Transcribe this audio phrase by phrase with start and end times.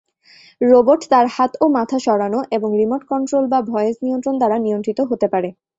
[0.61, 5.27] Robot তার হাত ও মাথা সরানো এবং রিমোট কন্ট্রোল বা ভয়েস নিয়ন্ত্রণ দ্বারা নিয়ন্ত্রিত হতে
[5.33, 5.49] পারে।